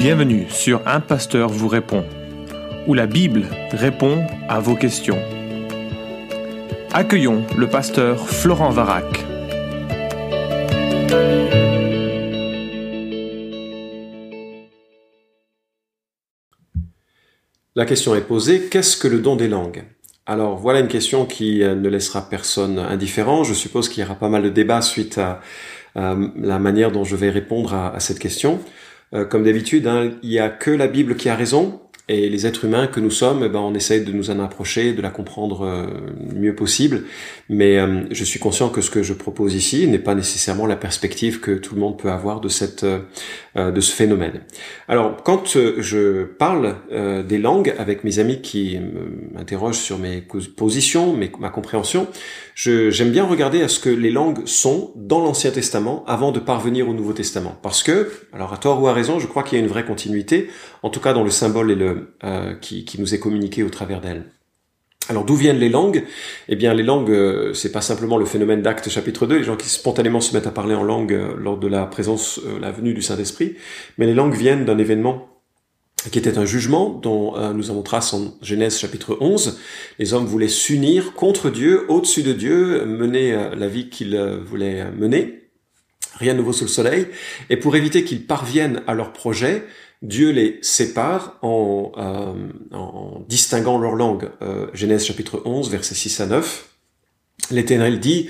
[0.00, 2.06] Bienvenue sur Un Pasteur vous répond,
[2.86, 5.18] où la Bible répond à vos questions.
[6.90, 9.04] Accueillons le pasteur Florent Varac.
[17.76, 19.84] La question est posée, qu'est-ce que le don des langues?
[20.24, 23.44] Alors voilà une question qui euh, ne laissera personne indifférent.
[23.44, 25.42] Je suppose qu'il y aura pas mal de débats suite à,
[25.94, 28.60] la manière dont je vais répondre à, cette question.
[29.12, 31.80] Euh, comme d'habitude, hein, il n'y a que la Bible qui a raison.
[32.12, 35.00] Et les êtres humains que nous sommes, ben, on essaye de nous en approcher, de
[35.00, 35.86] la comprendre euh,
[36.34, 37.04] le mieux possible.
[37.48, 40.74] Mais euh, je suis conscient que ce que je propose ici n'est pas nécessairement la
[40.74, 42.98] perspective que tout le monde peut avoir de cette euh,
[43.56, 44.40] de ce phénomène.
[44.88, 46.76] Alors, quand je parle
[47.26, 48.78] des langues avec mes amis qui
[49.32, 50.22] m'interrogent sur mes
[50.56, 52.06] positions, mes, ma compréhension,
[52.54, 56.88] j'aime bien regarder à ce que les langues sont dans l'Ancien Testament avant de parvenir
[56.88, 57.58] au Nouveau Testament.
[57.60, 59.84] Parce que, alors à tort ou à raison, je crois qu'il y a une vraie
[59.84, 60.48] continuité,
[60.84, 63.70] en tout cas dans le symbole et le euh, qui, qui nous est communiqué au
[63.70, 64.24] travers d'elles.
[65.08, 66.04] Alors d'où viennent les langues?
[66.48, 69.56] Eh bien les langues, euh, c'est pas simplement le phénomène d'Actes chapitre 2, les gens
[69.56, 72.94] qui spontanément se mettent à parler en langue euh, lors de la présence, la venue
[72.94, 73.56] du Saint-Esprit,
[73.98, 75.28] mais les langues viennent d'un événement
[76.10, 79.60] qui était un jugement dont nous avons trace en Genèse chapitre 11.
[79.98, 85.49] Les hommes voulaient s'unir contre Dieu, au-dessus de Dieu, mener la vie qu'ils voulaient mener.
[86.18, 87.06] Rien de nouveau sous le soleil.
[87.48, 89.64] Et pour éviter qu'ils parviennent à leur projet,
[90.02, 94.30] Dieu les sépare en, euh, en distinguant leur langue.
[94.42, 96.68] Euh, Genèse chapitre 11, versets 6 à 9.
[97.50, 98.28] L'Éternel dit,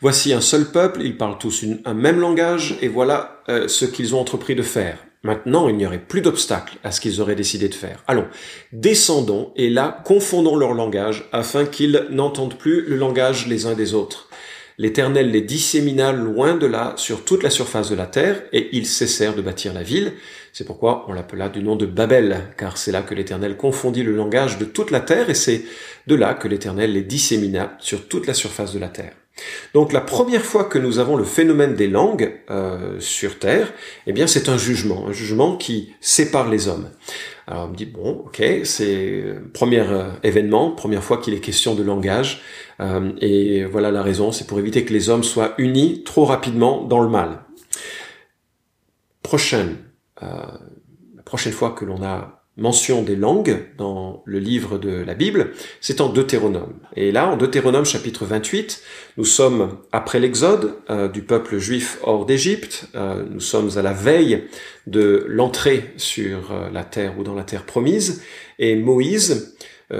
[0.00, 4.14] Voici un seul peuple, ils parlent tous un même langage, et voilà euh, ce qu'ils
[4.14, 4.98] ont entrepris de faire.
[5.22, 8.02] Maintenant, il n'y aurait plus d'obstacle à ce qu'ils auraient décidé de faire.
[8.08, 8.26] Allons,
[8.72, 13.92] descendons, et là, confondons leur langage, afin qu'ils n'entendent plus le langage les uns des
[13.92, 14.30] autres.
[14.78, 18.86] L'Éternel les dissémina loin de là sur toute la surface de la terre, et ils
[18.86, 20.14] cessèrent de bâtir la ville.
[20.52, 24.14] C'est pourquoi on l'appela du nom de Babel, car c'est là que l'Éternel confondit le
[24.14, 25.62] langage de toute la terre, et c'est
[26.06, 29.12] de là que l'Éternel les dissémina sur toute la surface de la terre.
[29.74, 33.72] Donc la première fois que nous avons le phénomène des langues euh, sur Terre,
[34.06, 36.90] eh bien c'est un jugement, un jugement qui sépare les hommes.
[37.50, 41.74] Alors on me dit bon, ok, c'est premier euh, événement, première fois qu'il est question
[41.74, 42.42] de langage,
[42.78, 46.84] euh, et voilà la raison, c'est pour éviter que les hommes soient unis trop rapidement
[46.84, 47.40] dans le mal.
[49.22, 49.78] Prochaine,
[50.20, 55.52] la prochaine fois que l'on a mention des langues dans le livre de la Bible,
[55.80, 56.74] c'est en Deutéronome.
[56.94, 58.82] Et là, en Deutéronome chapitre 28,
[59.16, 63.92] nous sommes après l'exode euh, du peuple juif hors d'Égypte, euh, nous sommes à la
[63.92, 64.44] veille
[64.86, 68.22] de l'entrée sur euh, la terre ou dans la terre promise,
[68.58, 69.56] et Moïse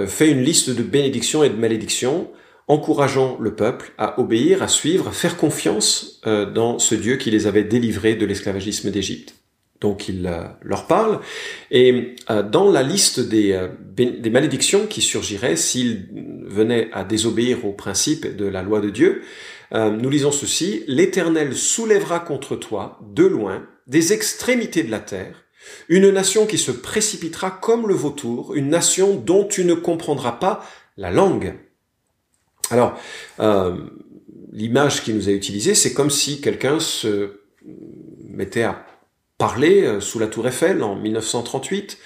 [0.07, 2.31] fait une liste de bénédictions et de malédictions,
[2.69, 7.45] encourageant le peuple à obéir, à suivre, à faire confiance dans ce Dieu qui les
[7.45, 9.40] avait délivrés de l'esclavagisme d'Égypte.
[9.81, 11.19] Donc il euh, leur parle.
[11.71, 16.07] Et euh, dans la liste des, euh, des malédictions qui surgiraient s'ils
[16.45, 19.23] venaient à désobéir au principe de la loi de Dieu,
[19.73, 25.45] nous lisons ceci, L'Éternel soulèvera contre toi, de loin, des extrémités de la terre,
[25.87, 30.67] une nation qui se précipitera comme le vautour, une nation dont tu ne comprendras pas
[30.97, 31.53] la langue.
[32.69, 32.99] Alors,
[34.51, 37.39] l'image qui nous est utilisée, c'est comme si quelqu'un se
[38.27, 38.85] mettait à
[39.41, 41.97] parler euh, sous la tour Eiffel en 1938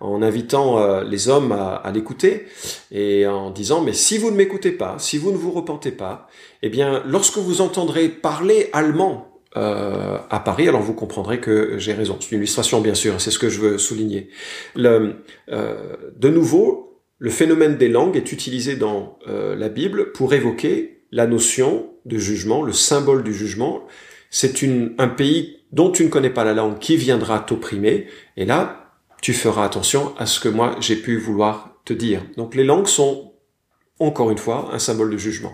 [0.00, 2.44] en invitant euh, les hommes à, l'écouter
[2.90, 6.28] et en disant mais si vous ne m'écoutez pas, si vous ne vous repentez pas,
[6.60, 11.94] eh bien lorsque vous entendrez parler allemand euh, à Paris, alors vous comprendrez que j'ai
[11.94, 12.18] raison.
[12.20, 14.28] C'est une illustration bien sûr, c'est ce que je veux souligner.
[14.76, 21.88] De nouveau, le phénomène des langues est utilisé dans la Bible pour évoquer la notion
[22.04, 23.82] de jugement, le symbole du jugement.
[24.28, 24.62] C'est
[24.98, 28.06] un pays dont tu ne connais pas la langue qui viendra t'opprimer.
[28.36, 28.90] Et là,
[29.20, 32.22] tu feras attention à ce que moi j'ai pu vouloir te dire.
[32.36, 33.31] Donc les langues sont
[34.06, 35.52] encore une fois, un symbole de jugement.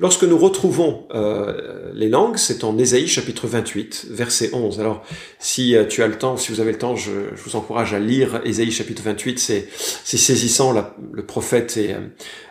[0.00, 4.78] Lorsque nous retrouvons euh, les langues, c'est en Ésaïe chapitre 28, verset 11.
[4.80, 5.02] Alors,
[5.38, 7.98] si euh, tu as le temps, si vous avez le temps, je, vous encourage à
[7.98, 9.38] lire Ésaïe chapitre 28.
[9.38, 9.68] C'est,
[10.04, 10.72] saisissant.
[11.12, 11.96] le prophète est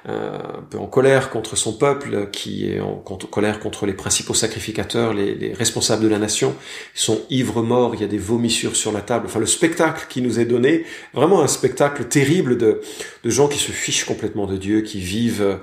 [0.10, 4.34] euh, un peu en colère contre son peuple, qui est en, colère contre les principaux
[4.34, 6.56] sacrificateurs, les, les, responsables de la nation.
[6.96, 7.96] Ils sont ivres morts.
[7.96, 9.26] Il y a des vomissures sur la table.
[9.28, 12.82] Enfin, le spectacle qui nous est donné, vraiment un spectacle terrible de
[13.24, 15.56] gens qui se fichent complètement de Dieu, qui vivent euh,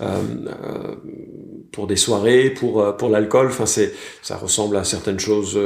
[0.00, 0.96] euh,
[1.72, 3.46] pour des soirées, pour euh, pour l'alcool.
[3.48, 5.58] Enfin, c'est ça ressemble à certaines choses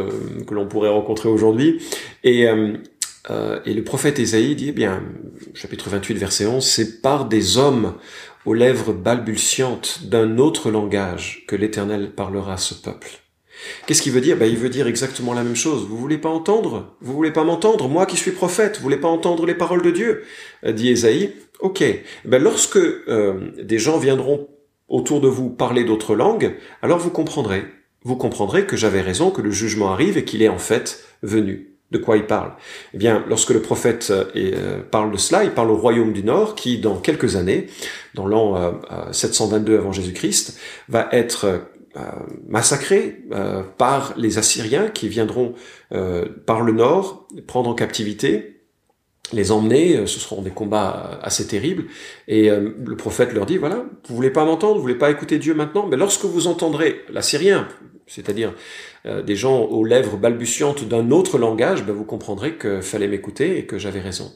[0.46, 1.82] que l'on pourrait rencontrer aujourd'hui.
[2.22, 2.46] Et
[3.64, 5.02] et le prophète Ésaïe dit, eh bien,
[5.54, 7.94] chapitre 28, verset 11, c'est par des hommes
[8.44, 13.24] aux lèvres balbutiantes d'un autre langage que l'Éternel parlera à ce peuple.
[13.86, 14.36] Qu'est-ce qu'il veut dire?
[14.36, 15.86] Ben, Il veut dire exactement la même chose.
[15.88, 16.96] Vous voulez pas entendre?
[17.00, 17.88] Vous voulez pas m'entendre?
[17.88, 20.24] Moi qui suis prophète, vous voulez pas entendre les paroles de Dieu?
[20.66, 21.32] Dit Ésaïe.
[21.60, 21.84] Ok.
[22.24, 24.48] Ben, lorsque euh, des gens viendront
[24.88, 27.64] autour de vous parler d'autres langues, alors vous comprendrez.
[28.02, 31.70] Vous comprendrez que j'avais raison, que le jugement arrive et qu'il est en fait venu.
[31.90, 32.52] De quoi il parle?
[32.92, 36.24] Eh bien, lorsque le prophète euh, euh, parle de cela, il parle au royaume du
[36.24, 37.68] Nord qui, dans quelques années,
[38.14, 38.80] dans l'an
[39.12, 40.58] 722 avant Jésus-Christ,
[40.88, 41.68] va être
[42.48, 43.22] massacré
[43.78, 45.54] par les Assyriens qui viendront
[46.46, 48.53] par le Nord prendre en captivité
[49.32, 51.84] les emmener, euh, ce seront des combats euh, assez terribles,
[52.28, 55.38] et euh, le prophète leur dit, voilà, vous voulez pas m'entendre, vous voulez pas écouter
[55.38, 57.68] Dieu maintenant, mais lorsque vous entendrez l'assyrien,
[58.06, 58.52] c'est-à-dire
[59.26, 63.64] des gens aux lèvres balbutiantes d'un autre langage, ben vous comprendrez qu'il fallait m'écouter et
[63.64, 64.30] que j'avais raison.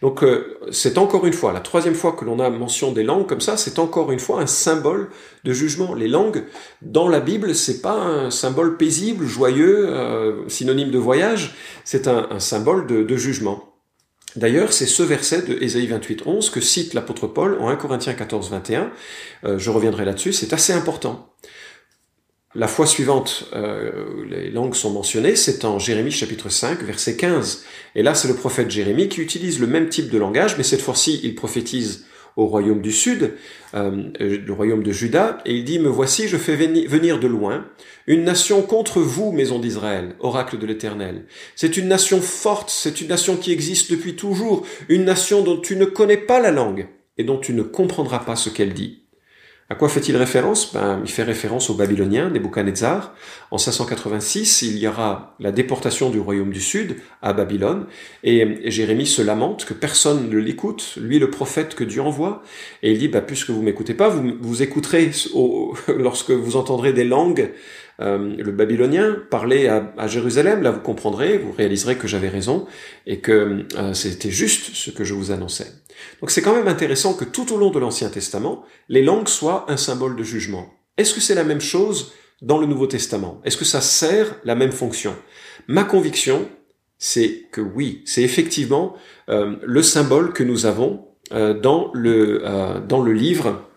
[0.00, 0.24] Donc
[0.70, 3.56] c'est encore une fois, la troisième fois que l'on a mention des langues comme ça,
[3.56, 5.10] c'est encore une fois un symbole
[5.42, 5.92] de jugement.
[5.94, 6.44] Les langues,
[6.82, 12.86] dans la Bible, c'est pas un symbole paisible, joyeux, synonyme de voyage, c'est un, symbole
[12.86, 13.69] de jugement.
[14.36, 18.14] D'ailleurs, c'est ce verset de Ésaïe 28, 11 que cite l'apôtre Paul en 1 Corinthiens
[18.14, 18.92] 14, 21.
[19.44, 21.34] Euh, je reviendrai là-dessus, c'est assez important.
[22.54, 27.64] La fois suivante, euh, les langues sont mentionnées, c'est en Jérémie chapitre 5, verset 15.
[27.94, 30.80] Et là, c'est le prophète Jérémie qui utilise le même type de langage, mais cette
[30.80, 32.06] fois-ci, il prophétise
[32.36, 33.34] au royaume du sud,
[33.74, 37.66] euh, le royaume de Juda, et il dit, Me voici, je fais venir de loin
[38.06, 41.26] une nation contre vous, maison d'Israël, oracle de l'Éternel.
[41.54, 45.76] C'est une nation forte, c'est une nation qui existe depuis toujours, une nation dont tu
[45.76, 46.88] ne connais pas la langue
[47.18, 49.04] et dont tu ne comprendras pas ce qu'elle dit.
[49.72, 50.74] À quoi fait-il référence?
[50.74, 53.14] Ben, Il fait référence aux Babyloniens, Nebuchadnezzar.
[53.52, 57.86] En 586, il y aura la déportation du royaume du Sud à Babylone,
[58.24, 62.42] et, Jérémie se lamente que personne ne l'écoute, lui le prophète que Dieu envoie,
[62.82, 65.12] et il dit, bah, puisque vous m'écoutez pas, vous écouterez
[65.88, 67.52] lorsque vous entendrez des langues
[68.00, 72.66] euh, le babylonien parlait à, Jérusalem, là vous comprendrez, vous réaliserez que j'avais raison
[73.06, 75.66] et que euh, c'était juste ce que je vous annonçais.
[76.20, 79.66] Donc c'est quand même intéressant que tout au long de l'Ancien Testament, les langues soient
[79.68, 80.72] un symbole de jugement.
[80.96, 83.40] Est-ce que c'est la même chose dans le Nouveau Testament?
[83.44, 85.14] Est-ce que ça sert la même fonction?
[85.66, 86.48] Ma conviction,
[86.98, 88.94] c'est que oui, c'est effectivement
[89.28, 91.06] euh, le symbole que nous avons
[91.62, 92.42] dans, le,
[92.88, 93.69] dans le livre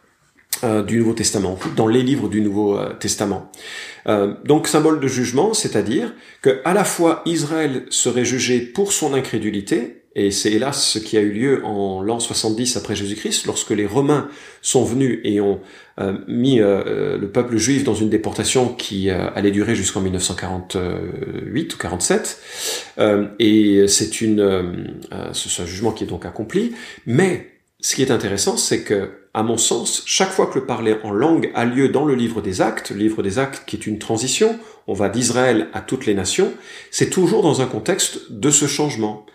[0.87, 3.51] du Nouveau Testament, dans les livres du Nouveau Testament.
[4.07, 9.13] Euh, donc symbole de jugement, c'est-à-dire que à la fois Israël serait jugé pour son
[9.13, 13.71] incrédulité, et c'est hélas ce qui a eu lieu en l'an 70 après Jésus-Christ, lorsque
[13.71, 14.27] les Romains
[14.61, 15.59] sont venus et ont
[15.99, 21.77] euh, mis euh, le peuple juif dans une déportation qui allait durer jusqu'en 1948 ou
[21.77, 22.41] 47.
[23.39, 24.95] et c'est une,
[25.33, 26.75] c'est un jugement qui est donc accompli.
[27.07, 27.49] Mais
[27.79, 31.11] ce qui est intéressant, c'est que, à mon sens, chaque fois que le parler en
[31.11, 33.97] langue a lieu dans le livre des actes, le livre des actes qui est une
[33.97, 36.53] transition, on va d'Israël à toutes les nations,
[36.91, 39.25] c'est toujours dans un contexte de ce changement.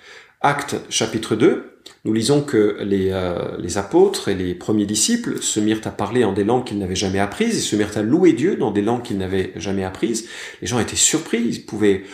[0.41, 5.59] Acte chapitre 2, nous lisons que les, euh, les, apôtres et les premiers disciples se
[5.59, 8.35] mirent à parler en des langues qu'ils n'avaient jamais apprises, ils se mirent à louer
[8.35, 10.29] Dieu dans des langues qu'ils n'avaient jamais apprises.
[10.61, 12.05] Les gens étaient surpris, ils pouvaient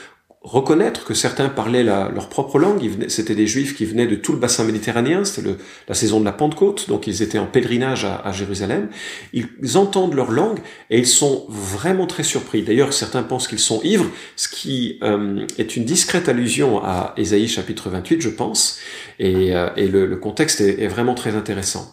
[0.45, 3.09] reconnaître que certains parlaient leur propre langue.
[3.09, 5.25] C'était des juifs qui venaient de tout le bassin méditerranéen.
[5.25, 5.57] C'était
[5.89, 8.91] la saison de la Pentecôte, donc ils étaient en pèlerinage à, Jérusalem.
[9.33, 10.61] Ils entendent leur langue
[10.91, 12.63] et ils sont vraiment très surpris.
[12.63, 14.07] D'ailleurs, certains pensent qu'ils sont ivres,
[14.37, 18.79] ce qui euh, est une discrète allusion à Ésaïe chapitre 28, je pense.
[19.19, 21.91] Et, euh, le, contexte est, vraiment très intéressant.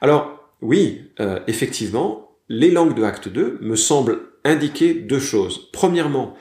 [0.00, 5.68] Alors, oui, euh, effectivement, les langues de Acte 2 me semblent indiquer deux choses.
[5.72, 6.34] Premièrement,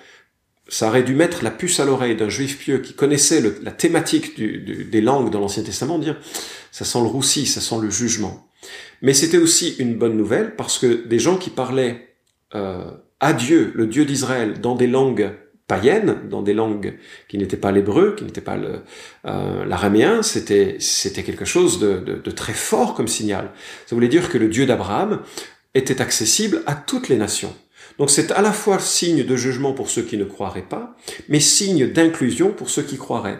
[0.69, 4.39] ça aurait dû mettre la puce à l'oreille d'un juif pieux qui connaissait la thématique
[4.39, 6.17] des langues dans l'Ancien Testament, dire
[6.71, 8.47] ça sent le roussi, ça sent le jugement.
[9.01, 12.15] Mais c'était aussi une bonne nouvelle parce que des gens qui parlaient
[12.55, 15.31] euh, à Dieu, le Dieu d'Israël, dans des langues
[15.67, 16.97] païennes, dans des langues
[17.27, 22.31] qui n'étaient pas l'hébreu, qui n'étaient pas euh, l'araméen, c'était c'était quelque chose de, de
[22.31, 23.51] très fort comme signal.
[23.85, 25.21] Ça voulait dire que le Dieu d'Abraham
[25.75, 27.55] était accessible à toutes les nations.
[27.97, 30.95] Donc c'est à la fois signe de jugement pour ceux qui ne croiraient pas,
[31.27, 33.39] mais signe d'inclusion pour ceux qui croiraient.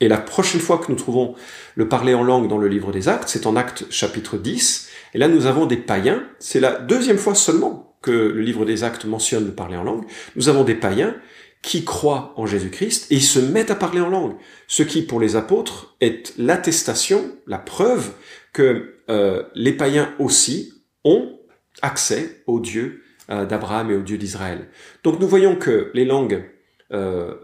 [0.00, 1.34] Et la prochaine fois que nous trouvons
[1.74, 5.18] le parler en langue dans le livre des actes, c'est en acte chapitre 10, et
[5.18, 9.06] là nous avons des païens, c'est la deuxième fois seulement que le livre des actes
[9.06, 10.04] mentionne le parler en langue,
[10.36, 11.16] nous avons des païens
[11.62, 14.36] qui croient en Jésus-Christ et ils se mettent à parler en langue,
[14.68, 18.10] ce qui pour les apôtres est l'attestation, la preuve
[18.52, 20.74] que euh, les païens aussi
[21.04, 21.38] ont
[21.82, 24.68] accès au Dieu d'Abraham et au Dieu d'Israël.
[25.02, 26.44] Donc nous voyons que les langues
[26.92, 27.34] euh,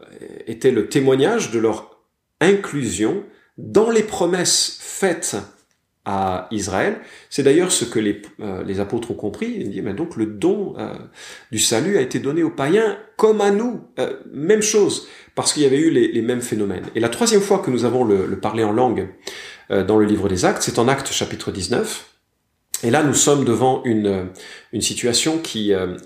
[0.46, 1.98] étaient le témoignage de leur
[2.40, 3.24] inclusion
[3.58, 5.36] dans les promesses faites
[6.04, 6.98] à Israël.
[7.30, 9.54] C'est d'ailleurs ce que les, euh, les, apôtres ont compris.
[9.56, 10.94] Ils disent, mais donc le don euh,
[11.50, 13.80] du salut a été donné aux païens comme à nous.
[13.98, 16.86] Euh, même chose, parce qu'il y avait eu les, les, mêmes phénomènes.
[16.94, 19.08] Et la troisième fois que nous avons le, le parler en langue
[19.70, 22.11] dans le livre des Actes, c'est en Actes chapitre 19.
[22.82, 24.28] Et là, nous sommes devant une,
[24.72, 25.96] une situation qui, euh,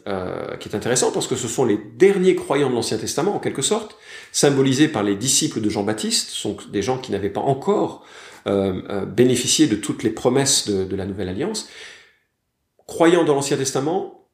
[0.60, 3.62] qui est intéressante parce que ce sont les derniers croyants de l'Ancien Testament, en quelque
[3.62, 3.96] sorte,
[4.32, 8.04] symbolisés par les disciples de Jean-Baptiste, sont des gens qui n'avaient pas encore
[8.46, 11.68] euh, euh, bénéficier de toutes les promesses de, la Nouvelle Alliance.
[12.86, 14.28] Croyant dans l'Ancien Testament,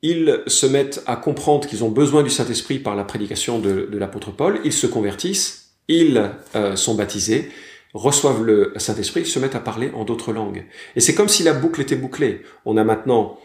[0.00, 4.30] ils se mettent à comprendre qu'ils ont besoin du Saint-Esprit par la prédication de, l'apôtre
[4.30, 7.50] Paul, ils se convertissent, ils euh, sont baptisés,
[7.94, 10.64] reçoivent le Saint-Esprit, se mettent à parler en d'autres langues.
[10.96, 12.42] Et c'est comme si la boucle était bouclée.
[12.64, 13.38] On a maintenant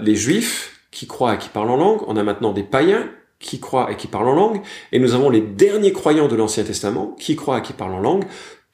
[0.00, 3.60] les Juifs qui croient et qui parlent en langue, on a maintenant des païens qui
[3.60, 4.62] croient et qui parlent en langue,
[4.92, 8.00] et nous avons les derniers croyants de l'Ancien Testament qui croient et qui parlent en
[8.00, 8.24] langue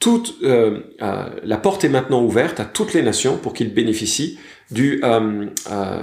[0.02, 4.36] toute euh, euh, la porte est maintenant ouverte à toutes les nations pour qu'ils bénéficient
[4.72, 5.46] du, euh,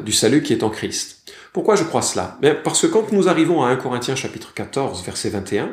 [0.01, 1.29] du salut qui est en Christ.
[1.51, 2.37] Pourquoi je crois cela?
[2.41, 5.71] Bien, Parce que quand nous arrivons à 1 Corinthiens chapitre 14 verset 21,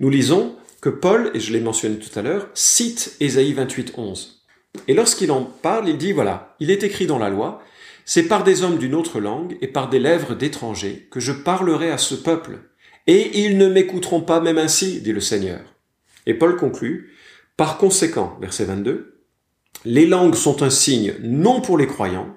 [0.00, 4.44] nous lisons que Paul, et je l'ai mentionné tout à l'heure, cite Ésaïe 28, 11.
[4.86, 7.62] Et lorsqu'il en parle, il dit, voilà, il est écrit dans la loi,
[8.04, 11.90] c'est par des hommes d'une autre langue et par des lèvres d'étrangers que je parlerai
[11.90, 12.58] à ce peuple,
[13.06, 15.60] et ils ne m'écouteront pas même ainsi, dit le Seigneur.
[16.26, 17.12] Et Paul conclut,
[17.56, 19.24] par conséquent, verset 22,
[19.84, 22.36] les langues sont un signe non pour les croyants,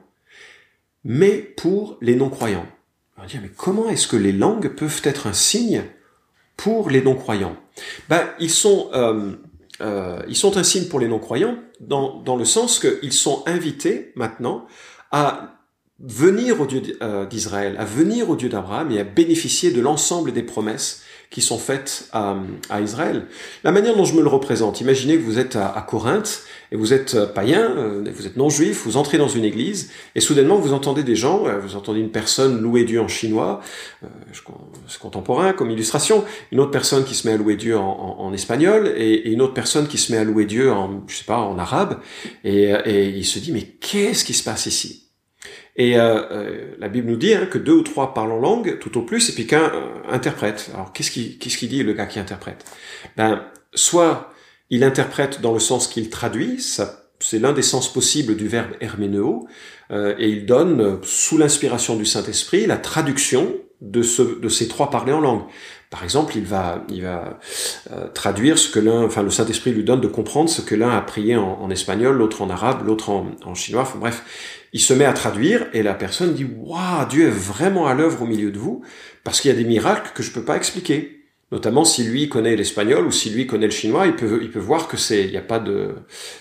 [1.03, 2.67] mais pour les non-croyants.
[3.17, 5.83] On va dire, mais comment est-ce que les langues peuvent être un signe
[6.63, 7.55] pour les non-croyants.
[8.07, 9.31] Ben, ils sont, euh,
[9.81, 14.11] euh, ils sont un signe pour les non-croyants dans, dans le sens qu'ils sont invités
[14.15, 14.67] maintenant
[15.11, 15.55] à
[15.99, 20.33] venir au Dieu euh, d'Israël, à venir au Dieu d'Abraham et à bénéficier de l'ensemble
[20.33, 21.01] des promesses
[21.31, 22.35] qui sont faites à,
[22.69, 23.25] à, Israël.
[23.63, 26.93] La manière dont je me le représente, imaginez que vous êtes à, Corinthe et vous
[26.93, 30.73] êtes euh, païen, euh, vous êtes non-juif, vous entrez dans une église et soudainement vous
[30.73, 33.61] entendez des gens, euh, vous entendez une personne louer Dieu en chinois,
[34.87, 38.93] c'est contemporain comme illustration, une autre personne qui se met à louer Dieu en, espagnol
[38.97, 41.57] et, une autre personne qui se met à louer Dieu en, je sais pas, en
[41.57, 41.99] arabe
[42.43, 42.73] et
[43.07, 45.10] il se dit mais qu'est-ce qui se passe ici?
[45.75, 48.77] Et euh, euh, la Bible nous dit hein, que deux ou trois parlent en langue,
[48.79, 50.69] tout au plus, et puis qu'un euh, interprète.
[50.73, 52.65] Alors qu'est-ce qu'il dit le gars qui interprète?
[53.17, 54.33] Ben, soit
[54.69, 59.47] il interprète dans le sens qu'il traduit, c'est l'un des sens possibles du verbe herméneo,
[59.93, 65.11] et il donne, sous l'inspiration du Saint-Esprit, la traduction de, ce, de ces trois parlers
[65.11, 65.41] en langue.
[65.91, 67.39] Par exemple, il va, va
[68.13, 71.01] traduire ce que l'un, enfin le Saint-Esprit lui donne de comprendre ce que l'un a
[71.01, 73.81] prié en, espagnol, l'autre en arabe, l'autre en, chinois.
[73.81, 74.23] Enfin bref,
[74.71, 78.21] il se met à traduire et la personne dit waouh Dieu est vraiment à l'œuvre
[78.21, 78.81] au milieu de vous
[79.25, 81.20] parce qu'il y a des miracles que je peux pas expliquer.
[81.51, 84.59] Notamment si lui connaît l'espagnol ou si lui connaît le chinois, il peut il peut
[84.59, 85.95] voir que c'est il y a pas de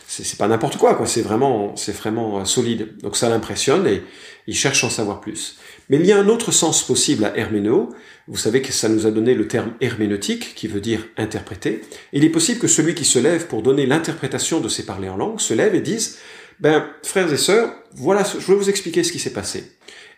[0.06, 1.06] c'est pas n'importe quoi quoi.
[1.06, 2.96] C'est vraiment c'est vraiment euh, solide.
[3.02, 4.02] Donc ça l'impressionne et
[4.46, 5.58] il cherche à en savoir plus.
[5.88, 7.88] Mais il y a un autre sens possible à herméno.
[8.28, 11.82] Vous savez que ça nous a donné le terme herméneutique, qui veut dire interpréter.
[12.12, 15.16] Il est possible que celui qui se lève pour donner l'interprétation de ces parlers en
[15.16, 16.18] langue se lève et dise
[16.60, 19.64] ben, frères et sœurs, voilà, je vais vous expliquer ce qui s'est passé.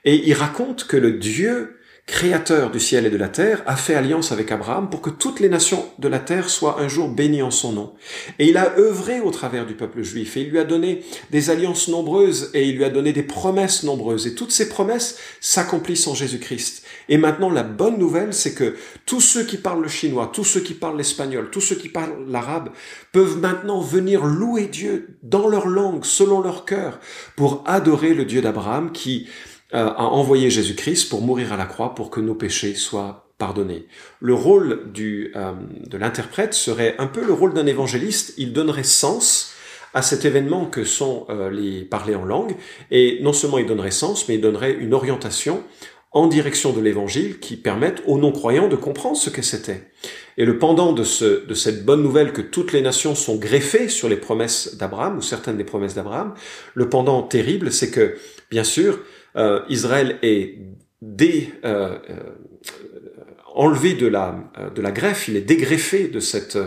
[0.04, 3.94] Et il raconte que le Dieu créateur du ciel et de la terre, a fait
[3.94, 7.42] alliance avec Abraham pour que toutes les nations de la terre soient un jour bénies
[7.42, 7.92] en son nom.
[8.38, 11.50] Et il a œuvré au travers du peuple juif, et il lui a donné des
[11.50, 16.08] alliances nombreuses, et il lui a donné des promesses nombreuses, et toutes ces promesses s'accomplissent
[16.08, 16.82] en Jésus-Christ.
[17.08, 20.60] Et maintenant, la bonne nouvelle, c'est que tous ceux qui parlent le chinois, tous ceux
[20.60, 22.70] qui parlent l'espagnol, tous ceux qui parlent l'arabe,
[23.12, 26.98] peuvent maintenant venir louer Dieu dans leur langue, selon leur cœur,
[27.36, 29.28] pour adorer le Dieu d'Abraham qui
[29.72, 33.86] a envoyé Jésus-Christ pour mourir à la croix pour que nos péchés soient pardonnés.
[34.20, 35.50] Le rôle du, euh,
[35.88, 38.34] de l'interprète serait un peu le rôle d'un évangéliste.
[38.36, 39.52] Il donnerait sens
[39.94, 42.54] à cet événement que sont euh, les parler en langue,
[42.92, 45.64] et non seulement il donnerait sens, mais il donnerait une orientation
[46.12, 49.90] en direction de l'évangile qui permette aux non-croyants de comprendre ce que c'était.
[50.36, 53.88] Et le pendant de, ce, de cette bonne nouvelle que toutes les nations sont greffées
[53.88, 56.34] sur les promesses d'Abraham, ou certaines des promesses d'Abraham,
[56.74, 58.14] le pendant terrible, c'est que,
[58.50, 59.00] bien sûr,
[59.36, 60.58] euh, Israël est
[61.00, 62.16] dé, euh, euh,
[63.54, 64.36] enlevé de la,
[64.74, 66.58] de la greffe, il est dégreffé de cette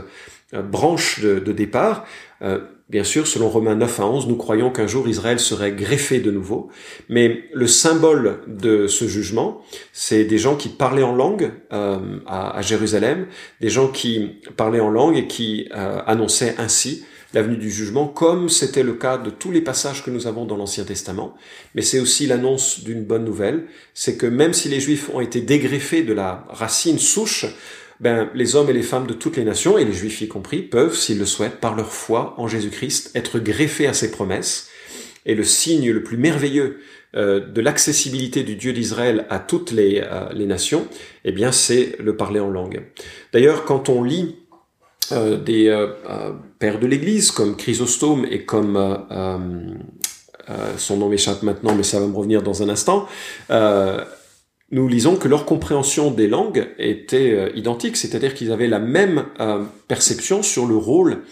[0.53, 2.05] branche de, départ.
[2.87, 6.29] Bien sûr, selon Romains 9 à 11, nous croyons qu'un jour Israël serait greffé de
[6.29, 6.69] nouveau.
[7.09, 12.61] Mais le symbole de ce jugement, c'est des gens qui parlaient en langue euh, à,
[12.61, 13.25] Jérusalem,
[13.59, 17.03] des gens qui parlaient en langue et qui euh, annonçaient ainsi
[17.35, 20.57] l'avenue du jugement, comme c'était le cas de tous les passages que nous avons dans
[20.57, 21.35] l'Ancien Testament.
[21.75, 25.41] Mais c'est aussi l'annonce d'une bonne nouvelle, c'est que même si les Juifs ont été
[25.41, 27.45] dégreffés de la racine souche
[27.99, 30.61] ben, les hommes et les femmes de toutes les nations, et les juifs y compris,
[30.61, 34.69] peuvent, s'ils le souhaitent, par leur foi en Jésus-Christ, être greffés à ses promesses.
[35.25, 36.79] Et le signe le plus merveilleux
[37.15, 40.87] euh, de l'accessibilité du Dieu d'Israël à toutes les, euh, les nations,
[41.23, 42.83] eh bien, c'est le parler en langue.
[43.31, 44.35] D'ailleurs, quand on lit
[45.11, 48.77] euh, des euh, euh, pères de l'Église comme Chrysostome et comme
[50.77, 53.07] son nom m'échappe maintenant, mais ça va me revenir dans un instant.
[54.71, 59.25] nous lisons que leur compréhension des langues était identique, c'est-à-dire qu'ils avaient la même
[59.87, 61.23] perception sur le rôle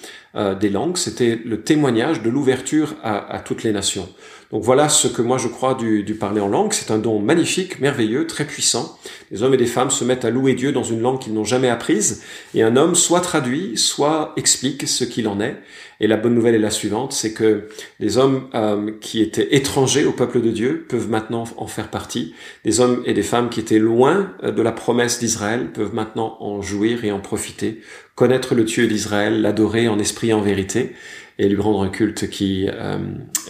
[0.60, 0.98] des langues.
[0.98, 4.10] C'était le témoignage de l'ouverture à, à toutes les nations.
[4.53, 6.74] Donc voilà ce que moi je crois du, parler en langue.
[6.74, 9.00] C'est un don magnifique, merveilleux, très puissant.
[9.31, 11.43] Les hommes et les femmes se mettent à louer Dieu dans une langue qu'ils n'ont
[11.43, 12.22] jamais apprise,
[12.53, 15.57] et un homme soit traduit, soit explique ce qu'il en est.
[16.03, 17.69] Et la bonne nouvelle est la suivante, c'est que
[18.01, 22.33] les hommes euh, qui étaient étrangers au peuple de Dieu peuvent maintenant en faire partie.
[22.65, 26.36] Des hommes et des femmes qui étaient loin euh, de la promesse d'Israël peuvent maintenant
[26.41, 27.79] en jouir et en profiter,
[28.15, 30.91] connaître le Dieu d'Israël, l'adorer en esprit et en vérité
[31.39, 32.98] et lui rendre un culte qui euh,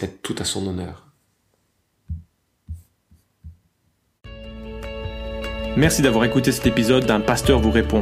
[0.03, 1.07] est tout à son honneur.
[5.75, 8.01] Merci d'avoir écouté cet épisode d'un pasteur vous répond.